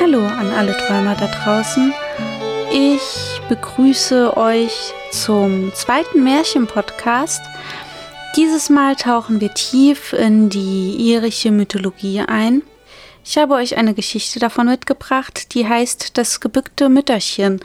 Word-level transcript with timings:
Hallo 0.00 0.26
an 0.26 0.50
alle 0.50 0.76
Träumer 0.76 1.14
da 1.14 1.28
draußen. 1.28 1.94
Ich 2.72 3.40
begrüße 3.48 4.36
euch 4.36 4.92
zum 5.10 5.72
zweiten 5.72 6.24
Märchen-Podcast. 6.24 7.40
Dieses 8.36 8.70
Mal 8.70 8.96
tauchen 8.96 9.40
wir 9.40 9.54
tief 9.54 10.12
in 10.12 10.50
die 10.50 10.96
irische 10.96 11.50
Mythologie 11.50 12.20
ein. 12.20 12.62
Ich 13.24 13.38
habe 13.38 13.54
euch 13.54 13.76
eine 13.76 13.94
Geschichte 13.94 14.38
davon 14.38 14.66
mitgebracht, 14.66 15.54
die 15.54 15.66
heißt 15.66 16.18
Das 16.18 16.40
gebückte 16.40 16.88
Mütterchen. 16.90 17.60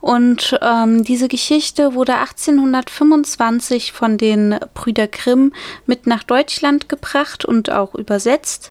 Und 0.00 0.58
ähm, 0.62 1.02
diese 1.02 1.26
Geschichte 1.26 1.94
wurde 1.94 2.14
1825 2.14 3.92
von 3.92 4.18
den 4.18 4.58
Brüder 4.74 5.08
Grimm 5.08 5.52
mit 5.86 6.06
nach 6.06 6.22
Deutschland 6.22 6.88
gebracht 6.88 7.44
und 7.44 7.70
auch 7.70 7.94
übersetzt. 7.94 8.70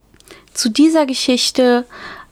Zu 0.53 0.69
dieser 0.69 1.05
Geschichte 1.05 1.85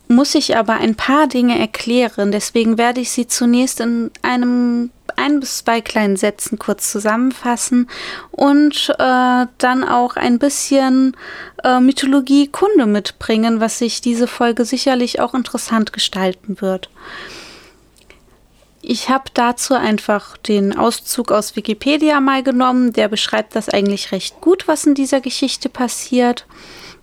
muss 0.08 0.36
ich 0.36 0.56
aber 0.58 0.74
ein 0.74 0.96
paar 0.96 1.28
Dinge 1.28 1.60
erklären. 1.60 2.32
Deswegen 2.32 2.78
werde 2.78 3.02
ich 3.02 3.12
sie 3.12 3.28
zunächst 3.28 3.80
in 3.80 4.12
einem 4.22 4.92
ein 5.16 5.40
bis 5.40 5.60
zwei 5.60 5.82
kleinen 5.82 6.16
Sätzen 6.16 6.60
kurz 6.60 6.92
zusammenfassen 6.92 7.90
und 8.32 8.94
äh, 9.00 9.46
dann 9.58 9.84
auch 9.84 10.16
ein 10.16 10.40
bisschen 10.40 11.16
äh, 11.64 11.80
Mythologie-Kunde 11.80 12.86
mitbringen, 12.86 13.60
was 13.60 13.80
sich 13.80 14.02
diese 14.02 14.28
Folge 14.28 14.64
sicherlich 14.64 15.20
auch 15.20 15.34
interessant 15.34 15.92
gestalten 15.92 16.62
wird. 16.62 16.90
Ich 18.82 19.10
habe 19.10 19.26
dazu 19.34 19.74
einfach 19.74 20.38
den 20.38 20.78
Auszug 20.78 21.32
aus 21.32 21.56
Wikipedia 21.56 22.22
mal 22.22 22.44
genommen. 22.44 22.94
Der 22.94 23.10
beschreibt 23.10 23.56
das 23.56 23.68
eigentlich 23.68 24.12
recht 24.12 24.40
gut, 24.40 24.68
was 24.68 24.86
in 24.86 24.96
dieser 24.96 25.20
Geschichte 25.20 25.68
passiert. 25.68 26.46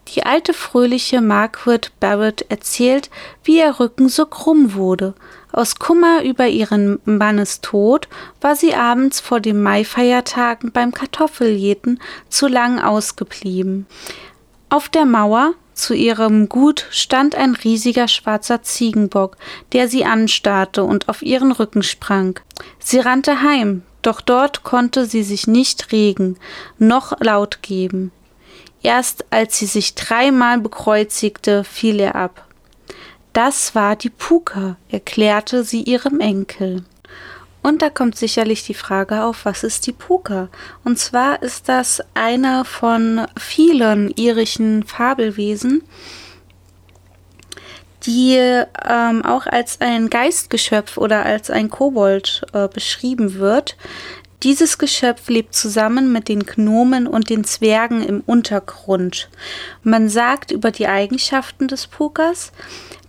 Die 0.08 0.24
alte 0.24 0.52
fröhliche 0.52 1.20
Margaret 1.20 1.92
Barrett 1.98 2.44
erzählt, 2.48 3.10
wie 3.42 3.58
ihr 3.58 3.80
Rücken 3.80 4.08
so 4.08 4.26
krumm 4.26 4.74
wurde. 4.74 5.14
Aus 5.50 5.76
Kummer 5.76 6.22
über 6.24 6.46
ihren 6.46 6.98
Mannes 7.04 7.60
Tod 7.60 8.08
war 8.40 8.54
sie 8.54 8.74
abends 8.74 9.20
vor 9.20 9.40
den 9.40 9.62
Maifeiertagen 9.62 10.72
beim 10.72 10.92
Kartoffeljäten 10.92 12.00
zu 12.28 12.48
lang 12.48 12.80
ausgeblieben. 12.80 13.86
Auf 14.68 14.88
der 14.88 15.06
Mauer 15.06 15.54
zu 15.72 15.94
ihrem 15.94 16.48
Gut 16.48 16.86
stand 16.90 17.34
ein 17.34 17.54
riesiger 17.54 18.08
schwarzer 18.08 18.62
Ziegenbock, 18.62 19.36
der 19.72 19.88
sie 19.88 20.04
anstarrte 20.04 20.84
und 20.84 21.08
auf 21.08 21.22
ihren 21.22 21.52
Rücken 21.52 21.82
sprang. 21.82 22.38
Sie 22.78 22.98
rannte 22.98 23.42
heim, 23.42 23.82
doch 24.02 24.20
dort 24.20 24.62
konnte 24.62 25.06
sie 25.06 25.22
sich 25.22 25.46
nicht 25.46 25.92
regen, 25.92 26.36
noch 26.78 27.18
laut 27.20 27.62
geben. 27.62 28.12
Erst 28.84 29.24
als 29.30 29.58
sie 29.58 29.66
sich 29.66 29.94
dreimal 29.94 30.60
bekreuzigte, 30.60 31.64
fiel 31.64 32.00
er 32.00 32.14
ab. 32.14 32.46
Das 33.32 33.74
war 33.74 33.96
die 33.96 34.10
Puka, 34.10 34.76
erklärte 34.90 35.64
sie 35.64 35.82
ihrem 35.82 36.20
Enkel. 36.20 36.84
Und 37.62 37.80
da 37.80 37.88
kommt 37.88 38.18
sicherlich 38.18 38.62
die 38.66 38.74
Frage 38.74 39.22
auf, 39.24 39.46
was 39.46 39.64
ist 39.64 39.86
die 39.86 39.92
Puka? 39.92 40.48
Und 40.84 40.98
zwar 40.98 41.42
ist 41.42 41.70
das 41.70 42.02
einer 42.12 42.66
von 42.66 43.26
vielen 43.40 44.10
irischen 44.10 44.82
Fabelwesen, 44.82 45.82
die 48.02 48.36
ähm, 48.36 49.24
auch 49.24 49.46
als 49.46 49.80
ein 49.80 50.10
Geistgeschöpf 50.10 50.98
oder 50.98 51.24
als 51.24 51.48
ein 51.48 51.70
Kobold 51.70 52.42
äh, 52.52 52.68
beschrieben 52.68 53.36
wird, 53.38 53.78
dieses 54.42 54.78
Geschöpf 54.78 55.28
lebt 55.28 55.54
zusammen 55.54 56.12
mit 56.12 56.28
den 56.28 56.40
Gnomen 56.40 57.06
und 57.06 57.30
den 57.30 57.44
Zwergen 57.44 58.02
im 58.02 58.20
Untergrund. 58.26 59.28
Man 59.82 60.08
sagt 60.08 60.50
über 60.50 60.70
die 60.70 60.86
Eigenschaften 60.86 61.68
des 61.68 61.86
Pukas, 61.86 62.52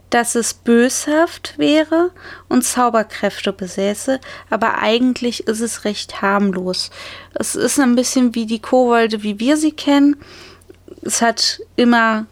dass 0.09 0.35
es 0.35 0.53
böshaft 0.53 1.57
wäre 1.57 2.11
und 2.47 2.63
Zauberkräfte 2.63 3.51
besäße, 3.51 4.21
aber 4.49 4.79
eigentlich 4.79 5.47
ist 5.47 5.59
es 5.59 5.83
recht 5.83 6.21
harmlos. 6.21 6.89
Es 7.33 7.55
ist 7.55 7.79
ein 7.79 7.95
bisschen 7.95 8.33
wie 8.33 8.45
die 8.45 8.61
Kobolde, 8.61 9.23
wie 9.23 9.39
wir 9.39 9.57
sie 9.57 9.73
kennen. 9.73 10.15
Es 11.01 11.21
hat 11.21 11.59
immer 11.75 12.27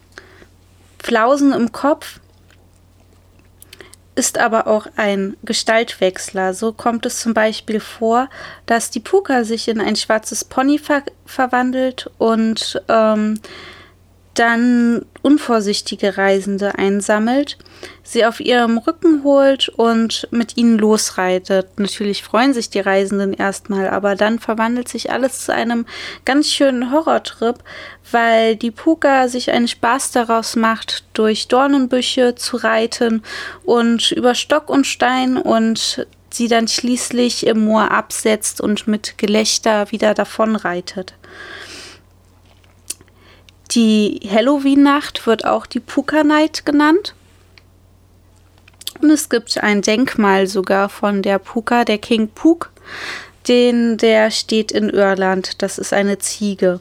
Flausen 1.02 1.52
im 1.52 1.72
Kopf, 1.72 2.20
ist 4.14 4.38
aber 4.38 4.66
auch 4.66 4.86
ein 4.96 5.36
Gestaltwechsler. 5.44 6.54
So 6.54 6.72
kommt 6.72 7.06
es 7.06 7.20
zum 7.20 7.34
Beispiel 7.34 7.80
vor, 7.80 8.28
dass 8.66 8.90
die 8.90 9.00
Puka 9.00 9.44
sich 9.44 9.68
in 9.68 9.80
ein 9.80 9.96
schwarzes 9.96 10.44
Pony 10.44 10.78
ver 10.78 11.02
verwandelt 11.26 12.10
und 12.18 12.80
ähm, 12.88 13.40
dann 14.34 15.06
unvorsichtige 15.22 16.18
Reisende 16.18 16.76
einsammelt, 16.76 17.56
sie 18.02 18.26
auf 18.26 18.40
ihrem 18.40 18.78
Rücken 18.78 19.22
holt 19.24 19.68
und 19.68 20.28
mit 20.30 20.56
ihnen 20.56 20.78
losreitet. 20.78 21.78
Natürlich 21.78 22.22
freuen 22.22 22.52
sich 22.52 22.68
die 22.68 22.80
Reisenden 22.80 23.32
erstmal, 23.32 23.88
aber 23.88 24.16
dann 24.16 24.38
verwandelt 24.38 24.88
sich 24.88 25.10
alles 25.10 25.44
zu 25.44 25.54
einem 25.54 25.86
ganz 26.24 26.50
schönen 26.50 26.90
Horrortrip, 26.92 27.58
weil 28.10 28.56
die 28.56 28.70
Puka 28.70 29.28
sich 29.28 29.50
einen 29.50 29.68
Spaß 29.68 30.12
daraus 30.12 30.56
macht, 30.56 31.04
durch 31.14 31.48
Dornenbüsche 31.48 32.34
zu 32.34 32.56
reiten 32.56 33.22
und 33.64 34.12
über 34.12 34.34
Stock 34.34 34.68
und 34.68 34.86
Stein 34.86 35.36
und 35.36 36.06
sie 36.30 36.48
dann 36.48 36.68
schließlich 36.68 37.46
im 37.46 37.64
Moor 37.64 37.90
absetzt 37.92 38.60
und 38.60 38.86
mit 38.88 39.16
Gelächter 39.18 39.90
wieder 39.92 40.14
davonreitet. 40.14 41.14
Die 43.74 44.20
Halloween-Nacht 44.30 45.26
wird 45.26 45.44
auch 45.44 45.66
die 45.66 45.80
Puka 45.80 46.22
Night 46.22 46.64
genannt. 46.64 47.14
Und 49.00 49.10
es 49.10 49.28
gibt 49.28 49.58
ein 49.58 49.82
Denkmal 49.82 50.46
sogar 50.46 50.88
von 50.88 51.22
der 51.22 51.38
Puka, 51.38 51.84
der 51.84 51.98
King 51.98 52.28
Puk. 52.28 52.70
Den, 53.48 53.96
der 53.96 54.30
steht 54.30 54.70
in 54.70 54.88
Irland. 54.90 55.60
Das 55.62 55.78
ist 55.78 55.92
eine 55.92 56.18
Ziege. 56.18 56.80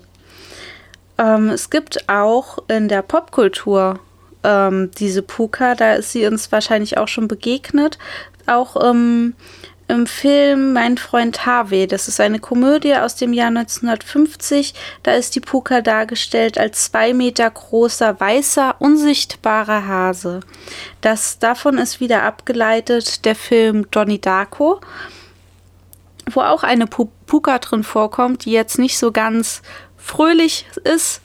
Ähm, 1.18 1.50
es 1.50 1.70
gibt 1.70 2.08
auch 2.08 2.60
in 2.68 2.88
der 2.88 3.02
Popkultur 3.02 4.00
ähm, 4.44 4.92
diese 5.00 5.24
Puka. 5.24 5.74
Da 5.76 5.94
ist 5.94 6.12
sie 6.12 6.28
uns 6.28 6.52
wahrscheinlich 6.52 6.98
auch 6.98 7.08
schon 7.08 7.28
begegnet. 7.28 7.98
Auch 8.46 8.78
ähm, 8.88 9.34
im 9.94 10.08
Film 10.08 10.74
Mein 10.74 10.98
Freund 10.98 11.46
Harvey. 11.46 11.88
Das 11.88 12.08
ist 12.08 12.20
eine 12.20 12.40
Komödie 12.40 12.96
aus 12.96 13.16
dem 13.16 13.32
Jahr 13.32 13.50
1950. 13.50 14.74
Da 15.04 15.12
ist 15.14 15.36
die 15.36 15.40
Puka 15.40 15.82
dargestellt 15.82 16.58
als 16.58 16.86
zwei 16.86 17.14
Meter 17.14 17.50
großer, 17.50 18.20
weißer, 18.20 18.76
unsichtbarer 18.80 19.88
Hase. 19.88 20.40
Das, 21.02 21.38
davon 21.38 21.78
ist 21.78 22.00
wieder 22.00 22.24
abgeleitet 22.24 23.24
der 23.26 23.36
Film 23.36 23.90
Donnie 23.92 24.20
Darko, 24.20 24.82
wo 26.32 26.42
auch 26.42 26.64
eine 26.64 26.88
Puka 26.88 27.60
drin 27.60 27.84
vorkommt, 27.84 28.46
die 28.46 28.52
jetzt 28.52 28.80
nicht 28.80 28.98
so 28.98 29.12
ganz 29.12 29.62
fröhlich 29.96 30.66
ist, 30.84 31.22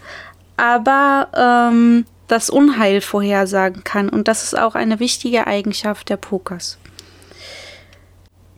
aber 0.57 1.29
ähm, 1.35 2.05
das 2.29 2.51
Unheil 2.51 3.01
vorhersagen 3.01 3.83
kann. 3.83 4.11
Und 4.11 4.29
das 4.29 4.45
ist 4.45 4.59
auch 4.59 4.75
eine 4.75 5.01
wichtige 5.01 5.47
Eigenschaft 5.47 6.11
der 6.11 6.19
Pukas. 6.19 6.79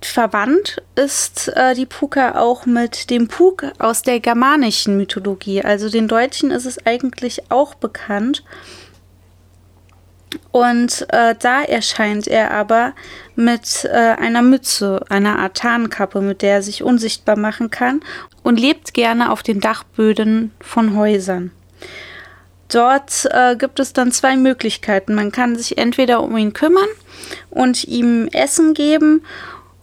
Verwandt 0.07 0.83
ist 0.95 1.49
äh, 1.49 1.75
die 1.75 1.87
Puka 1.87 2.39
auch 2.39 2.67
mit 2.67 3.11
dem 3.11 3.29
Puk 3.29 3.65
aus 3.79 4.03
der 4.03 4.21
germanischen 4.21 4.97
Mythologie. 4.97 5.63
Also 5.63 5.89
den 5.89 6.09
Deutschen 6.09 6.51
ist 6.51 6.67
es 6.67 6.85
eigentlich 6.87 7.51
auch 7.51 7.75
bekannt. 7.75 8.45
Und 10.53 11.07
äh, 11.11 11.35
da 11.39 11.63
erscheint 11.63 12.29
er 12.29 12.53
aber 12.53 12.93
mit 13.35 13.85
äh, 13.85 13.97
einer 13.97 14.43
Mütze, 14.43 15.01
einer 15.09 15.39
Art 15.39 15.57
Tarnkappe, 15.57 16.21
mit 16.21 16.43
der 16.43 16.55
er 16.55 16.63
sich 16.63 16.83
unsichtbar 16.83 17.37
machen 17.37 17.71
kann 17.71 18.01
und 18.43 18.61
lebt 18.61 18.95
gerne 18.95 19.33
auf 19.33 19.43
den 19.43 19.61
Dachböden 19.61 20.53
von 20.61 20.97
Häusern. 20.97 21.51
Dort 22.69 23.29
äh, 23.33 23.57
gibt 23.57 23.81
es 23.81 23.93
dann 23.93 24.13
zwei 24.13 24.37
Möglichkeiten. 24.37 25.15
Man 25.15 25.33
kann 25.33 25.57
sich 25.57 25.77
entweder 25.79 26.23
um 26.23 26.37
ihn 26.37 26.53
kümmern 26.53 26.89
und 27.51 27.85
ihm 27.85 28.29
Essen 28.29 28.75
geben 28.75 29.23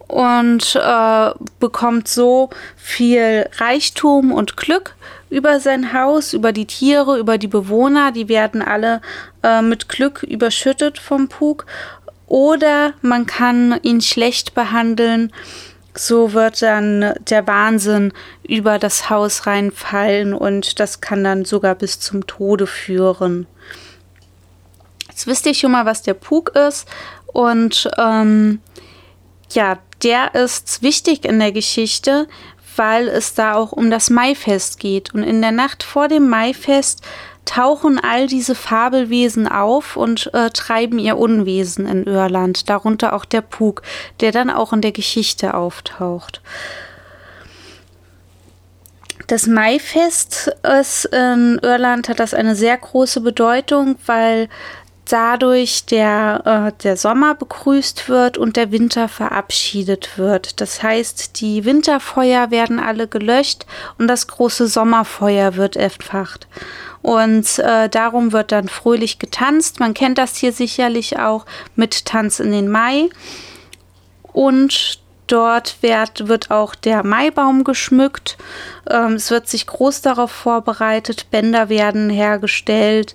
und 0.07 0.75
äh, 0.75 1.31
bekommt 1.59 2.07
so 2.07 2.50
viel 2.75 3.50
Reichtum 3.57 4.31
und 4.31 4.57
Glück 4.57 4.95
über 5.30 5.59
sein 5.59 5.94
Haus, 5.94 6.33
über 6.33 6.54
die 6.54 6.65
Tiere, 6.65 7.19
über 7.19 7.38
die 7.38 7.48
Bewohner. 7.48 8.12
Die 8.12 8.30
werden 8.30 8.62
alle 8.62 9.01
äh, 9.44 9.62
mit 9.62 9.89
Glück 9.89 10.24
überschüttet 10.24 10.98
vom 10.98 11.27
Pug. 11.27 11.65
Oder 12.27 12.94
man 13.01 13.25
kann 13.25 13.80
ihn 13.83 14.01
schlecht 14.01 14.54
behandeln. 14.54 15.31
So 15.94 16.33
wird 16.33 16.62
dann 16.62 17.13
der 17.30 17.48
Wahnsinn 17.48 18.13
über 18.44 18.80
das 18.80 19.10
Haus 19.10 19.48
reinfallen 19.48 20.33
und 20.33 20.80
das 20.80 21.01
kann 21.01 21.24
dann 21.24 21.44
sogar 21.44 21.74
bis 21.74 22.00
zum 22.00 22.27
Tode 22.27 22.68
führen. 22.68 23.48
Jetzt 25.10 25.25
wisst 25.25 25.48
ihr 25.48 25.56
schon 25.56 25.71
mal, 25.71 25.86
was 25.86 26.03
der 26.03 26.13
Pug 26.13 26.50
ist. 26.56 26.88
Und 27.33 27.89
ähm, 27.98 28.62
ja, 29.52 29.80
der 30.04 30.36
ist 30.36 30.82
wichtig 30.82 31.26
in 31.26 31.40
der 31.40 31.52
Geschichte, 31.52 32.28
weil 32.76 33.08
es 33.08 33.34
da 33.34 33.56
auch 33.56 33.72
um 33.72 33.90
das 33.90 34.10
Maifest 34.10 34.80
geht. 34.80 35.14
Und 35.14 35.24
in 35.24 35.42
der 35.42 35.52
Nacht 35.52 35.84
vor 35.84 36.08
dem 36.08 36.30
Maifest 36.30 37.02
tauchen 37.46 38.00
all 38.00 38.28
diese 38.28 38.56
Fabelwesen 38.56 39.48
auf 39.48 39.96
und 39.96 40.32
äh, 40.34 40.50
treiben 40.50 41.00
ihr 41.00 41.18
Unwesen 41.18 41.88
in 41.88 42.04
Irland, 42.04 42.70
darunter 42.70 43.14
auch 43.14 43.26
der 43.26 43.42
Pug, 43.42 43.82
der 44.20 44.32
dann 44.32 44.50
auch 44.50 44.74
in 44.74 44.82
der 44.82 44.92
Geschichte 44.92 45.54
auftaucht. 45.54 46.42
Das 49.28 49.48
Maifest 49.48 50.52
ist 50.64 51.06
in 51.06 51.60
Irland 51.62 52.08
hat 52.08 52.20
das 52.20 52.34
eine 52.34 52.56
sehr 52.56 52.78
große 52.78 53.22
Bedeutung, 53.22 53.98
weil 54.06 54.48
dadurch 55.09 55.86
der, 55.86 56.71
äh, 56.75 56.83
der 56.83 56.98
Sommer 56.98 57.36
begrüßt 57.36 58.09
wird 58.09 58.38
und 58.38 58.56
der 58.56 58.71
Winter 58.71 59.07
verabschiedet 59.07 60.18
wird. 60.18 60.62
Das 60.62 60.83
heißt, 60.83 61.39
die 61.42 61.65
Winterfeuer 61.65 62.51
werden 62.51 62.80
alle 62.80 63.07
gelöscht 63.07 63.65
und 63.98 64.07
das 64.07 64.27
große 64.27 64.68
Sommerfeuer 64.68 65.56
wird 65.56 65.75
entfacht. 65.75 66.48
Und 67.01 67.59
äh, 67.59 67.89
darum 67.89 68.33
wird 68.33 68.51
dann 68.51 68.68
fröhlich 68.68 69.19
getanzt. 69.19 69.80
Man 69.80 69.94
kennt 69.94 70.18
das 70.18 70.36
hier 70.36 70.51
sicherlich 70.51 71.19
auch 71.19 71.45
mit 71.75 72.06
Tanz 72.06 72.39
in 72.39 72.51
den 72.51 72.69
Mai. 72.69 73.10
Und 74.33 75.00
dort 75.27 75.77
wird, 75.81 76.27
wird 76.27 76.51
auch 76.51 76.75
der 76.75 77.06
Maibaum 77.06 77.63
geschmückt. 77.63 78.38
Ähm, 78.89 79.13
es 79.13 79.31
wird 79.31 79.47
sich 79.47 79.68
groß 79.68 80.01
darauf 80.01 80.31
vorbereitet. 80.31 81.29
Bänder 81.31 81.69
werden 81.69 82.09
hergestellt 82.09 83.13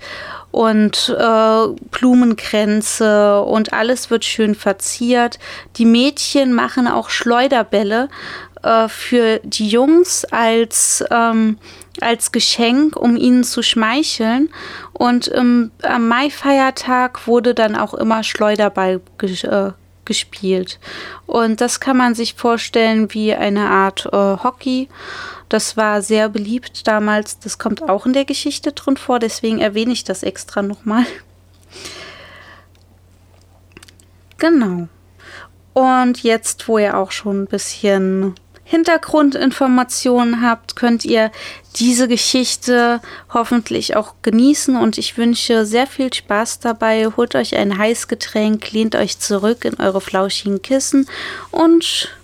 und 0.51 1.15
äh, 1.19 1.67
Blumenkränze 1.91 3.41
und 3.43 3.73
alles 3.73 4.11
wird 4.11 4.25
schön 4.25 4.55
verziert. 4.55 5.39
Die 5.77 5.87
Mädchen 5.87 6.53
machen 6.53 6.87
auch 6.87 7.09
Schleuderbälle 7.09 8.09
äh, 8.63 8.89
für 8.89 9.41
die 9.43 9.69
Jungs 9.69 10.25
als, 10.27 11.05
ähm, 11.11 11.59
als 12.01 12.33
Geschenk, 12.33 12.97
um 12.97 13.17
ihnen 13.17 13.45
zu 13.45 13.63
schmeicheln. 13.63 14.51
Und 14.93 15.33
ähm, 15.35 15.73
am 15.83 16.09
Mai-Feiertag 16.09 17.27
wurde 17.27 17.55
dann 17.55 17.75
auch 17.75 17.95
immer 17.95 18.23
Schleuderball 18.23 19.01
ges 19.19 19.45
äh, 19.45 19.73
gespielt. 20.05 20.79
Und 21.27 21.61
das 21.61 21.81
kann 21.81 21.97
man 21.97 22.15
sich 22.15 22.35
vorstellen 22.35 23.13
wie 23.15 23.35
eine 23.35 23.69
Art 23.71 24.07
äh, 24.07 24.17
Hockey. 24.17 24.89
Das 25.49 25.77
war 25.77 26.03
sehr 26.03 26.29
beliebt 26.29 26.87
damals. 26.87 27.39
Das 27.39 27.59
kommt 27.59 27.83
auch 27.83 28.07
in 28.07 28.13
der 28.13 28.25
Geschichte 28.25 28.73
drin 28.73 28.97
vor, 28.97 29.19
deswegen 29.19 29.59
erwähne 29.59 29.93
ich 29.93 30.05
das 30.05 30.23
extra 30.23 30.63
nochmal. 30.63 31.05
Genau. 34.39 34.89
Und 35.75 36.23
jetzt, 36.23 36.69
wo 36.69 36.79
ihr 36.79 36.97
auch 36.97 37.13
schon 37.13 37.43
ein 37.43 37.47
bisschen 37.47 38.35
Hintergrundinformationen 38.73 40.41
habt, 40.41 40.77
könnt 40.77 41.05
ihr 41.05 41.31
diese 41.77 42.09
Geschichte 42.09 43.03
hoffentlich 43.29 43.97
auch 43.97 44.15
genießen 44.23 44.77
und 44.77 44.97
ich 44.97 45.19
wünsche 45.19 45.67
sehr 45.67 45.87
viel 45.87 46.11
Spaß 46.11 46.61
dabei. 46.61 47.07
Holt 47.15 47.35
euch 47.35 47.55
ein 47.55 47.77
Heißgetränk, 47.77 48.73
lehnt 48.73 48.97
euch 48.97 49.19
zurück 49.19 49.67
in 49.67 49.79
eure 49.79 50.01
flauschigen 50.01 50.63
Kissen 50.63 51.07
und 51.51 52.17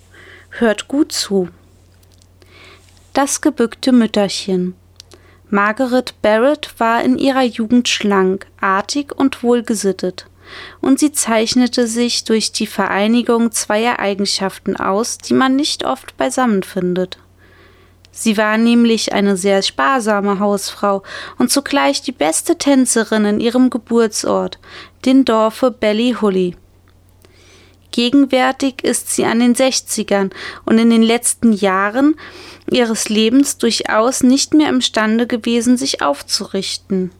hört 0.48 0.88
gut 0.88 1.12
zu. 1.12 1.50
Das 3.12 3.42
gebückte 3.42 3.92
Mütterchen. 3.92 4.74
Margaret 5.50 6.14
Barrett 6.22 6.72
war 6.78 7.04
in 7.04 7.18
ihrer 7.18 7.42
Jugend 7.42 7.90
schlank, 7.90 8.46
artig 8.58 9.14
und 9.14 9.42
wohlgesittet, 9.42 10.24
und 10.80 10.98
sie 10.98 11.12
zeichnete 11.12 11.86
sich 11.86 12.24
durch 12.24 12.52
die 12.52 12.66
Vereinigung 12.66 13.52
zweier 13.52 13.98
Eigenschaften 13.98 14.76
aus, 14.76 15.18
die 15.18 15.34
man 15.34 15.56
nicht 15.56 15.84
oft 15.84 16.16
beisammen 16.16 16.62
findet. 16.62 17.18
Sie 18.10 18.36
war 18.36 18.58
nämlich 18.58 19.12
eine 19.12 19.36
sehr 19.36 19.62
sparsame 19.62 20.40
Hausfrau 20.40 21.04
und 21.38 21.52
zugleich 21.52 22.02
die 22.02 22.12
beste 22.12 22.58
Tänzerin 22.58 23.24
in 23.24 23.40
ihrem 23.40 23.70
Geburtsort, 23.70 24.58
dem 25.04 25.24
Dorfe 25.24 25.70
Ballyhully. 25.70 26.56
Gegenwärtig 27.92 28.84
ist 28.84 29.10
sie 29.10 29.24
an 29.24 29.40
den 29.40 29.54
60ern 29.54 30.30
und 30.64 30.78
in 30.78 30.90
den 30.90 31.02
letzten 31.02 31.52
Jahren 31.52 32.16
ihres 32.70 33.08
Lebens 33.08 33.58
durchaus 33.58 34.22
nicht 34.22 34.52
mehr 34.52 34.68
imstande 34.68 35.26
gewesen, 35.26 35.76
sich 35.76 36.02
aufzurichten. 36.02 37.12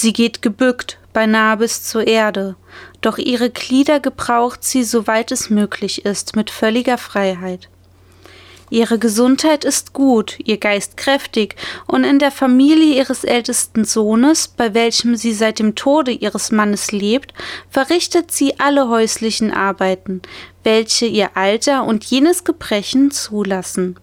Sie 0.00 0.12
geht 0.12 0.42
gebückt, 0.42 0.96
beinahe 1.12 1.56
bis 1.56 1.82
zur 1.82 2.06
Erde, 2.06 2.54
doch 3.00 3.18
ihre 3.18 3.50
Glieder 3.50 3.98
gebraucht 3.98 4.62
sie, 4.62 4.84
soweit 4.84 5.32
es 5.32 5.50
möglich 5.50 6.04
ist, 6.04 6.36
mit 6.36 6.50
völliger 6.50 6.98
Freiheit. 6.98 7.68
Ihre 8.70 9.00
Gesundheit 9.00 9.64
ist 9.64 9.94
gut, 9.94 10.38
ihr 10.44 10.58
Geist 10.58 10.96
kräftig, 10.98 11.56
und 11.88 12.04
in 12.04 12.20
der 12.20 12.30
Familie 12.30 12.94
ihres 12.94 13.24
ältesten 13.24 13.84
Sohnes, 13.84 14.46
bei 14.46 14.72
welchem 14.72 15.16
sie 15.16 15.32
seit 15.32 15.58
dem 15.58 15.74
Tode 15.74 16.12
ihres 16.12 16.52
Mannes 16.52 16.92
lebt, 16.92 17.34
verrichtet 17.68 18.30
sie 18.30 18.60
alle 18.60 18.88
häuslichen 18.88 19.52
Arbeiten, 19.52 20.22
welche 20.62 21.06
ihr 21.06 21.36
Alter 21.36 21.82
und 21.82 22.04
jenes 22.04 22.44
Gebrechen 22.44 23.10
zulassen. 23.10 23.98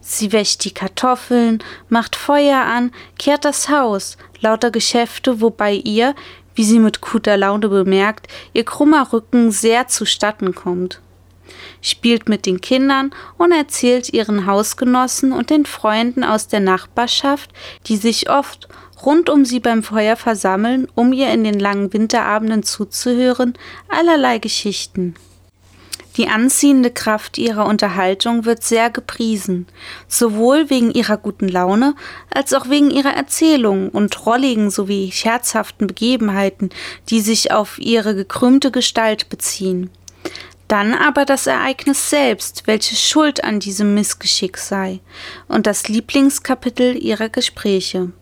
Sie 0.00 0.30
wäscht 0.30 0.64
die 0.64 0.74
Kartoffeln, 0.74 1.64
macht 1.88 2.16
Feuer 2.16 2.60
an, 2.60 2.92
kehrt 3.18 3.44
das 3.46 3.70
Haus, 3.70 4.16
lauter 4.42 4.70
Geschäfte, 4.70 5.40
wobei 5.40 5.72
ihr, 5.72 6.14
wie 6.54 6.64
sie 6.64 6.78
mit 6.78 7.00
guter 7.00 7.36
Laune 7.36 7.68
bemerkt, 7.68 8.26
ihr 8.52 8.64
krummer 8.64 9.12
Rücken 9.12 9.50
sehr 9.50 9.88
zustatten 9.88 10.54
kommt. 10.54 11.00
Spielt 11.80 12.28
mit 12.28 12.46
den 12.46 12.60
Kindern 12.60 13.12
und 13.38 13.52
erzählt 13.52 14.12
ihren 14.12 14.46
Hausgenossen 14.46 15.32
und 15.32 15.50
den 15.50 15.66
Freunden 15.66 16.24
aus 16.24 16.48
der 16.48 16.60
Nachbarschaft, 16.60 17.50
die 17.86 17.96
sich 17.96 18.30
oft 18.30 18.68
rund 19.04 19.28
um 19.28 19.44
sie 19.44 19.60
beim 19.60 19.82
Feuer 19.82 20.16
versammeln, 20.16 20.86
um 20.94 21.12
ihr 21.12 21.32
in 21.32 21.44
den 21.44 21.58
langen 21.58 21.92
Winterabenden 21.92 22.62
zuzuhören, 22.62 23.54
allerlei 23.88 24.38
Geschichten. 24.38 25.14
Die 26.16 26.28
anziehende 26.28 26.90
Kraft 26.90 27.38
ihrer 27.38 27.66
Unterhaltung 27.66 28.44
wird 28.44 28.62
sehr 28.62 28.90
gepriesen, 28.90 29.66
sowohl 30.08 30.68
wegen 30.68 30.90
ihrer 30.90 31.16
guten 31.16 31.48
Laune 31.48 31.94
als 32.30 32.52
auch 32.52 32.68
wegen 32.68 32.90
ihrer 32.90 33.14
Erzählungen 33.14 33.88
und 33.88 34.10
drolligen 34.10 34.70
sowie 34.70 35.10
scherzhaften 35.10 35.86
Begebenheiten, 35.86 36.70
die 37.08 37.20
sich 37.20 37.50
auf 37.52 37.78
ihre 37.78 38.14
gekrümmte 38.14 38.70
Gestalt 38.70 39.30
beziehen. 39.30 39.90
Dann 40.68 40.94
aber 40.94 41.24
das 41.24 41.46
Ereignis 41.46 42.08
selbst, 42.08 42.66
welches 42.66 43.00
Schuld 43.00 43.44
an 43.44 43.60
diesem 43.60 43.94
Missgeschick 43.94 44.56
sei, 44.56 45.00
und 45.48 45.66
das 45.66 45.88
Lieblingskapitel 45.88 46.96
ihrer 46.96 47.28
Gespräche. 47.28 48.12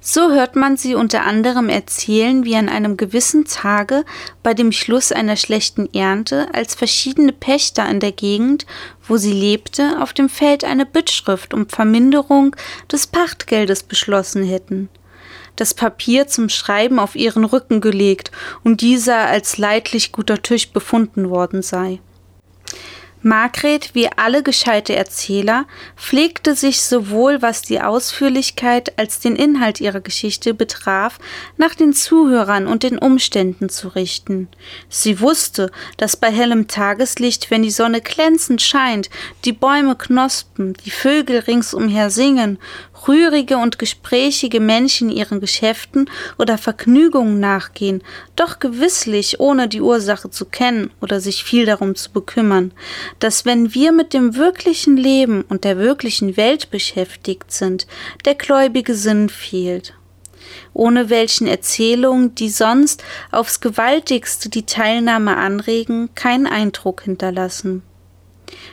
So 0.00 0.32
hört 0.32 0.56
man 0.56 0.76
sie 0.76 0.94
unter 0.94 1.24
anderem 1.24 1.68
erzählen, 1.68 2.44
wie 2.44 2.56
an 2.56 2.68
einem 2.68 2.96
gewissen 2.96 3.44
Tage 3.44 4.04
bei 4.42 4.54
dem 4.54 4.72
Schluss 4.72 5.12
einer 5.12 5.36
schlechten 5.36 5.92
Ernte, 5.94 6.48
als 6.52 6.74
verschiedene 6.74 7.32
Pächter 7.32 7.88
in 7.88 8.00
der 8.00 8.12
Gegend, 8.12 8.66
wo 9.06 9.16
sie 9.16 9.32
lebte, 9.32 10.00
auf 10.00 10.12
dem 10.12 10.28
Feld 10.28 10.64
eine 10.64 10.86
Bittschrift 10.86 11.54
um 11.54 11.68
Verminderung 11.68 12.54
des 12.90 13.06
Pachtgeldes 13.06 13.82
beschlossen 13.82 14.44
hätten 14.44 14.88
das 15.56 15.74
Papier 15.74 16.26
zum 16.26 16.48
Schreiben 16.48 16.98
auf 16.98 17.14
ihren 17.14 17.44
Rücken 17.44 17.80
gelegt 17.80 18.30
und 18.62 18.80
dieser 18.80 19.26
als 19.26 19.58
leidlich 19.58 20.12
guter 20.12 20.42
Tisch 20.42 20.70
befunden 20.70 21.30
worden 21.30 21.62
sei. 21.62 22.00
Margret, 23.26 23.94
wie 23.94 24.10
alle 24.14 24.42
gescheite 24.42 24.94
Erzähler, 24.94 25.64
pflegte 25.96 26.54
sich 26.54 26.82
sowohl 26.82 27.40
was 27.40 27.62
die 27.62 27.80
Ausführlichkeit 27.80 28.98
als 28.98 29.18
den 29.18 29.34
Inhalt 29.34 29.80
ihrer 29.80 30.02
Geschichte 30.02 30.52
betraf, 30.52 31.18
nach 31.56 31.74
den 31.74 31.94
Zuhörern 31.94 32.66
und 32.66 32.82
den 32.82 32.98
Umständen 32.98 33.70
zu 33.70 33.88
richten. 33.88 34.48
Sie 34.90 35.20
wusste, 35.20 35.72
dass 35.96 36.18
bei 36.18 36.30
hellem 36.30 36.68
Tageslicht, 36.68 37.50
wenn 37.50 37.62
die 37.62 37.70
Sonne 37.70 38.02
glänzend 38.02 38.60
scheint, 38.60 39.08
die 39.46 39.54
Bäume 39.54 39.96
knospen, 39.96 40.74
die 40.84 40.90
Vögel 40.90 41.38
ringsumher 41.38 42.10
singen, 42.10 42.58
rührige 43.08 43.58
und 43.58 43.78
gesprächige 43.78 44.60
Menschen 44.60 45.10
ihren 45.10 45.40
Geschäften 45.40 46.10
oder 46.38 46.58
Vergnügungen 46.58 47.40
nachgehen, 47.40 48.02
doch 48.36 48.58
gewisslich 48.58 49.40
ohne 49.40 49.68
die 49.68 49.80
Ursache 49.80 50.30
zu 50.30 50.44
kennen 50.46 50.90
oder 51.00 51.20
sich 51.20 51.44
viel 51.44 51.66
darum 51.66 51.94
zu 51.94 52.10
bekümmern, 52.12 52.72
dass 53.18 53.44
wenn 53.44 53.74
wir 53.74 53.92
mit 53.92 54.12
dem 54.12 54.36
wirklichen 54.36 54.96
Leben 54.96 55.42
und 55.48 55.64
der 55.64 55.78
wirklichen 55.78 56.36
Welt 56.36 56.70
beschäftigt 56.70 57.52
sind, 57.52 57.86
der 58.24 58.34
gläubige 58.34 58.94
Sinn 58.94 59.28
fehlt 59.28 59.94
ohne 60.72 61.08
welchen 61.10 61.46
Erzählungen, 61.46 62.34
die 62.34 62.50
sonst 62.50 63.02
aufs 63.30 63.60
gewaltigste 63.60 64.48
die 64.48 64.66
Teilnahme 64.66 65.36
anregen, 65.36 66.10
keinen 66.14 66.46
Eindruck 66.46 67.02
hinterlassen. 67.02 67.82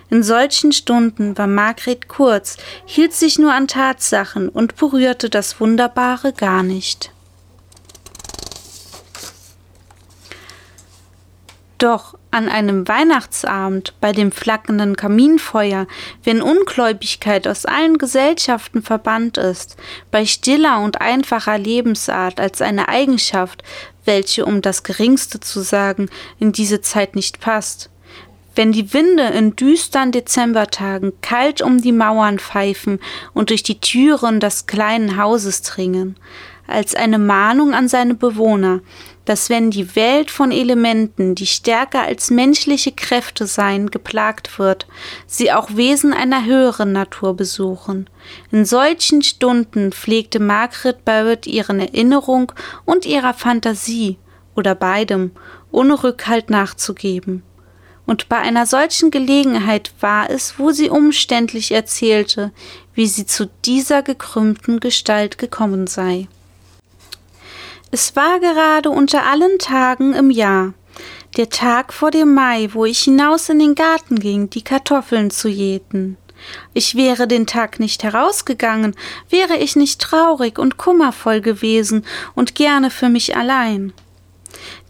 In 0.10 0.24
solchen 0.24 0.72
Stunden 0.72 1.38
war 1.38 1.48
Margret 1.48 2.08
kurz, 2.08 2.58
hielt 2.86 3.14
sich 3.14 3.40
nur 3.40 3.54
an 3.54 3.68
Tatsachen 3.68 4.50
und 4.50 4.76
berührte 4.76 5.30
das 5.30 5.60
Wunderbare 5.60 6.34
gar 6.34 6.64
nicht. 6.64 7.12
Doch 11.78 12.16
an 12.30 12.48
einem 12.48 12.88
Weihnachtsabend 12.88 13.94
bei 14.00 14.12
dem 14.14 14.32
flackernden 14.32 14.96
Kaminfeuer, 14.96 15.88
wenn 16.24 16.42
Ungläubigkeit 16.42 17.48
aus 17.48 17.66
allen 17.66 17.98
Gesellschaften 17.98 18.84
verbannt 18.84 19.38
ist, 19.38 19.78
bei 20.12 20.26
stiller 20.26 20.80
und 20.82 21.02
einfacher 21.02 21.58
Lebensart 21.58 22.40
als 22.40 22.62
eine 22.62 22.88
Eigenschaft, 22.88 23.64
welche, 24.06 24.46
um 24.46 24.62
das 24.62 24.84
Geringste 24.84 25.40
zu 25.40 25.62
sagen, 25.62 26.10
in 26.40 26.52
diese 26.52 26.82
Zeit 26.82 27.16
nicht 27.16 27.40
passt, 27.40 27.90
wenn 28.56 28.72
die 28.72 28.94
Winde 28.94 29.24
in 29.24 29.56
düstern 29.56 30.12
Dezembertagen 30.12 31.14
kalt 31.22 31.62
um 31.62 31.82
die 31.82 31.92
Mauern 31.92 32.40
pfeifen 32.40 33.00
und 33.34 33.50
durch 33.50 33.64
die 33.64 33.80
Türen 33.80 34.40
des 34.40 34.66
kleinen 34.68 35.18
Hauses 35.18 35.62
dringen, 35.62 36.18
als 36.68 36.96
eine 36.96 37.20
Mahnung 37.20 37.74
an 37.74 37.88
seine 37.88 38.14
Bewohner, 38.14 38.82
dass 39.26 39.50
wenn 39.50 39.72
die 39.72 39.96
Welt 39.96 40.32
von 40.32 40.52
Elementen, 40.52 41.36
die 41.36 41.46
stärker 41.46 42.02
als 42.02 42.32
menschliche 42.32 42.92
Kräfte 42.92 43.46
seien, 43.46 43.92
geplagt 43.92 44.58
wird, 44.58 44.88
sie 45.28 45.52
auch 45.52 45.76
Wesen 45.76 46.14
einer 46.14 46.46
höheren 46.46 46.92
Natur 46.92 47.36
besuchen. 47.36 48.10
In 48.52 48.66
solchen 48.66 49.22
Stunden 49.22 49.92
pflegte 49.92 50.40
Margaret 50.40 51.06
Barrett 51.06 51.46
ihren 51.46 51.80
Erinnerung 51.80 52.52
und 52.86 53.06
ihrer 53.06 53.34
Fantasie 53.34 54.18
oder 54.56 54.76
beidem 54.76 55.32
ohne 55.72 56.04
Rückhalt 56.04 56.50
nachzugeben 56.50 57.44
und 58.06 58.30
bei 58.30 58.38
einer 58.38 58.66
solchen 58.66 59.12
Gelegenheit 59.12 59.94
war 60.00 60.30
es, 60.30 60.58
wo 60.58 60.72
sie 60.72 60.90
umständlich 60.90 61.72
erzählte, 61.72 62.52
wie 62.94 63.08
sie 63.08 63.26
zu 63.26 63.50
dieser 63.66 64.02
gekrümmten 64.02 64.80
Gestalt 64.80 65.38
gekommen 65.38 65.88
sei. 65.88 66.28
Es 67.92 68.16
war 68.16 68.40
gerade 68.40 68.90
unter 68.90 69.26
allen 69.26 69.60
Tagen 69.60 70.14
im 70.14 70.32
Jahr, 70.32 70.74
der 71.38 71.50
Tag 71.50 71.94
vor 71.94 72.12
dem 72.12 72.34
Mai, 72.34 72.70
wo 72.74 72.86
ich 72.86 73.00
hinaus 73.00 73.50
in 73.50 73.60
den 73.60 73.76
Garten 73.76 74.20
ging, 74.20 74.50
die 74.50 74.64
Kartoffeln 74.64 75.30
zu 75.30 75.48
jäten. 75.48 76.18
Ich 76.74 76.96
wäre 76.96 77.28
den 77.28 77.48
Tag 77.48 77.80
nicht 77.80 78.04
herausgegangen, 78.04 78.96
wäre 79.30 79.58
ich 79.58 79.76
nicht 79.76 80.02
traurig 80.02 80.58
und 80.58 80.78
kummervoll 80.78 81.42
gewesen 81.42 82.06
und 82.34 82.56
gerne 82.56 82.90
für 82.90 83.10
mich 83.10 83.36
allein. 83.36 83.94